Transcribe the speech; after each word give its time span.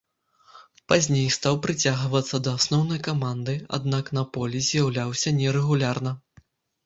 Пазней 0.91 1.27
стаў 1.35 1.57
прыцягвацца 1.65 2.39
да 2.47 2.53
асноўнай 2.61 3.01
каманды, 3.09 3.53
аднак 3.79 4.05
на 4.19 4.23
полі 4.37 4.61
з'яўляўся 4.69 5.35
нерэгулярна. 5.41 6.11